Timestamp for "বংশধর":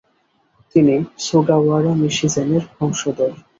2.75-3.31